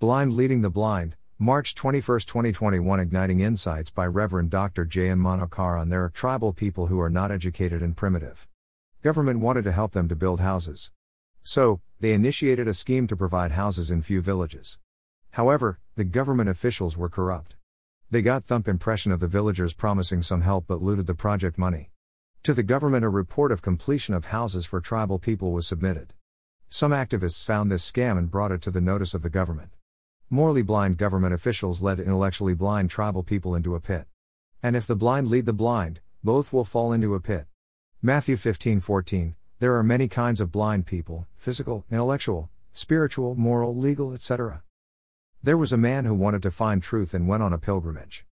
Blind 0.00 0.34
Leading 0.34 0.62
the 0.62 0.70
Blind, 0.70 1.16
March 1.40 1.74
21, 1.74 2.20
2021 2.20 3.00
Igniting 3.00 3.40
Insights 3.40 3.90
by 3.90 4.06
Reverend 4.06 4.48
Dr. 4.48 4.84
J. 4.84 5.08
N. 5.08 5.18
Manokaran 5.18 5.90
there 5.90 6.04
are 6.04 6.08
tribal 6.08 6.52
people 6.52 6.86
who 6.86 7.00
are 7.00 7.10
not 7.10 7.32
educated 7.32 7.82
and 7.82 7.96
primitive. 7.96 8.46
Government 9.02 9.40
wanted 9.40 9.64
to 9.64 9.72
help 9.72 9.90
them 9.90 10.08
to 10.08 10.14
build 10.14 10.38
houses. 10.38 10.92
So, 11.42 11.80
they 11.98 12.12
initiated 12.12 12.68
a 12.68 12.74
scheme 12.74 13.08
to 13.08 13.16
provide 13.16 13.50
houses 13.50 13.90
in 13.90 14.02
few 14.02 14.22
villages. 14.22 14.78
However, 15.32 15.80
the 15.96 16.04
government 16.04 16.48
officials 16.48 16.96
were 16.96 17.08
corrupt. 17.08 17.56
They 18.08 18.22
got 18.22 18.44
thump 18.44 18.68
impression 18.68 19.10
of 19.10 19.18
the 19.18 19.26
villagers 19.26 19.74
promising 19.74 20.22
some 20.22 20.42
help 20.42 20.66
but 20.68 20.80
looted 20.80 21.08
the 21.08 21.14
project 21.16 21.58
money. 21.58 21.90
To 22.44 22.54
the 22.54 22.62
government 22.62 23.04
a 23.04 23.08
report 23.08 23.50
of 23.50 23.62
completion 23.62 24.14
of 24.14 24.26
houses 24.26 24.64
for 24.64 24.80
tribal 24.80 25.18
people 25.18 25.50
was 25.50 25.66
submitted. 25.66 26.14
Some 26.68 26.92
activists 26.92 27.44
found 27.44 27.68
this 27.68 27.90
scam 27.90 28.16
and 28.16 28.30
brought 28.30 28.52
it 28.52 28.62
to 28.62 28.70
the 28.70 28.80
notice 28.80 29.12
of 29.12 29.22
the 29.22 29.30
government. 29.30 29.70
Morally 30.30 30.60
blind 30.60 30.98
government 30.98 31.32
officials 31.32 31.80
led 31.80 31.98
intellectually 31.98 32.52
blind 32.52 32.90
tribal 32.90 33.22
people 33.22 33.54
into 33.54 33.74
a 33.74 33.80
pit. 33.80 34.06
And 34.62 34.76
if 34.76 34.86
the 34.86 34.94
blind 34.94 35.28
lead 35.28 35.46
the 35.46 35.54
blind, 35.54 36.00
both 36.22 36.52
will 36.52 36.66
fall 36.66 36.92
into 36.92 37.14
a 37.14 37.20
pit. 37.20 37.46
Matthew 38.02 38.36
15:14 38.36 39.36
There 39.58 39.74
are 39.74 39.82
many 39.82 40.06
kinds 40.06 40.42
of 40.42 40.52
blind 40.52 40.84
people, 40.84 41.26
physical, 41.38 41.86
intellectual, 41.90 42.50
spiritual, 42.74 43.36
moral, 43.36 43.74
legal, 43.74 44.12
etc. 44.12 44.62
There 45.42 45.56
was 45.56 45.72
a 45.72 45.78
man 45.78 46.04
who 46.04 46.14
wanted 46.14 46.42
to 46.42 46.50
find 46.50 46.82
truth 46.82 47.14
and 47.14 47.26
went 47.26 47.42
on 47.42 47.54
a 47.54 47.58
pilgrimage. 47.58 48.26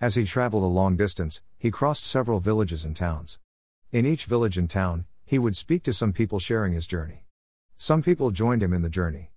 As 0.00 0.14
he 0.14 0.24
traveled 0.24 0.62
a 0.62 0.66
long 0.66 0.96
distance, 0.96 1.42
he 1.58 1.72
crossed 1.72 2.06
several 2.06 2.38
villages 2.38 2.84
and 2.84 2.94
towns. 2.94 3.40
In 3.90 4.06
each 4.06 4.26
village 4.26 4.56
and 4.56 4.70
town, 4.70 5.04
he 5.24 5.36
would 5.36 5.56
speak 5.56 5.82
to 5.82 5.92
some 5.92 6.12
people 6.12 6.38
sharing 6.38 6.74
his 6.74 6.86
journey. 6.86 7.24
Some 7.76 8.02
people 8.02 8.30
joined 8.30 8.62
him 8.62 8.72
in 8.72 8.82
the 8.82 8.88
journey. 8.88 9.32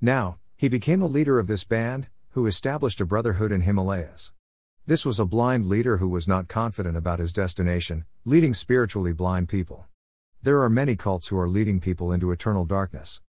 Now, 0.00 0.38
he 0.58 0.70
became 0.70 1.02
a 1.02 1.06
leader 1.06 1.38
of 1.38 1.48
this 1.48 1.64
band, 1.64 2.08
who 2.30 2.46
established 2.46 2.98
a 3.02 3.04
brotherhood 3.04 3.52
in 3.52 3.60
Himalayas. 3.60 4.32
This 4.86 5.04
was 5.04 5.20
a 5.20 5.26
blind 5.26 5.68
leader 5.68 5.98
who 5.98 6.08
was 6.08 6.26
not 6.26 6.48
confident 6.48 6.96
about 6.96 7.18
his 7.18 7.32
destination, 7.32 8.06
leading 8.24 8.54
spiritually 8.54 9.12
blind 9.12 9.50
people. 9.50 9.84
There 10.42 10.62
are 10.62 10.70
many 10.70 10.96
cults 10.96 11.28
who 11.28 11.38
are 11.38 11.48
leading 11.48 11.78
people 11.78 12.10
into 12.10 12.30
eternal 12.30 12.64
darkness. 12.64 13.20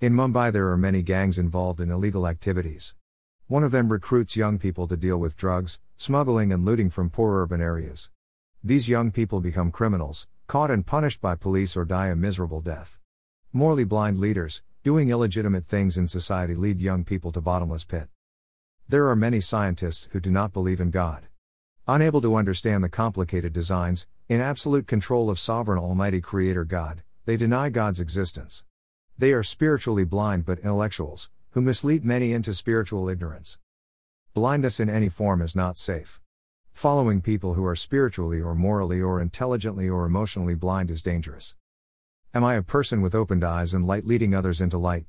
In 0.00 0.14
Mumbai, 0.14 0.52
there 0.52 0.68
are 0.70 0.76
many 0.76 1.02
gangs 1.02 1.38
involved 1.38 1.80
in 1.80 1.92
illegal 1.92 2.26
activities. 2.26 2.96
One 3.46 3.62
of 3.62 3.70
them 3.70 3.92
recruits 3.92 4.36
young 4.36 4.58
people 4.58 4.88
to 4.88 4.96
deal 4.96 5.18
with 5.18 5.36
drugs, 5.36 5.78
smuggling, 5.96 6.52
and 6.52 6.64
looting 6.64 6.90
from 6.90 7.08
poor 7.08 7.40
urban 7.40 7.60
areas. 7.60 8.10
These 8.64 8.88
young 8.88 9.12
people 9.12 9.40
become 9.40 9.70
criminals, 9.70 10.26
caught 10.48 10.72
and 10.72 10.84
punished 10.84 11.20
by 11.20 11.36
police 11.36 11.76
or 11.76 11.84
die 11.84 12.08
a 12.08 12.16
miserable 12.16 12.60
death. 12.60 12.98
Morally 13.52 13.84
blind 13.84 14.18
leaders, 14.18 14.62
Doing 14.88 15.10
illegitimate 15.10 15.66
things 15.66 15.98
in 15.98 16.08
society 16.08 16.54
lead 16.54 16.80
young 16.80 17.04
people 17.04 17.30
to 17.32 17.42
bottomless 17.42 17.84
pit. 17.84 18.08
There 18.88 19.06
are 19.08 19.14
many 19.14 19.38
scientists 19.38 20.08
who 20.12 20.18
do 20.18 20.30
not 20.30 20.54
believe 20.54 20.80
in 20.80 20.90
God. 20.90 21.26
Unable 21.86 22.22
to 22.22 22.36
understand 22.36 22.82
the 22.82 22.88
complicated 22.88 23.52
designs, 23.52 24.06
in 24.30 24.40
absolute 24.40 24.86
control 24.86 25.28
of 25.28 25.38
sovereign 25.38 25.78
Almighty 25.78 26.22
Creator 26.22 26.64
God, 26.64 27.02
they 27.26 27.36
deny 27.36 27.68
God's 27.68 28.00
existence. 28.00 28.64
They 29.18 29.32
are 29.32 29.42
spiritually 29.42 30.06
blind 30.06 30.46
but 30.46 30.60
intellectuals, 30.60 31.28
who 31.50 31.60
mislead 31.60 32.02
many 32.02 32.32
into 32.32 32.54
spiritual 32.54 33.10
ignorance. 33.10 33.58
Blindness 34.32 34.80
in 34.80 34.88
any 34.88 35.10
form 35.10 35.42
is 35.42 35.54
not 35.54 35.76
safe. 35.76 36.18
Following 36.72 37.20
people 37.20 37.52
who 37.52 37.66
are 37.66 37.76
spiritually 37.76 38.40
or 38.40 38.54
morally 38.54 39.02
or 39.02 39.20
intelligently 39.20 39.86
or 39.86 40.06
emotionally 40.06 40.54
blind 40.54 40.90
is 40.90 41.02
dangerous. 41.02 41.54
Am 42.34 42.44
I 42.44 42.56
a 42.56 42.62
person 42.62 43.00
with 43.00 43.14
opened 43.14 43.42
eyes 43.42 43.72
and 43.72 43.86
light 43.86 44.04
leading 44.06 44.34
others 44.34 44.60
into 44.60 44.76
light? 44.76 45.06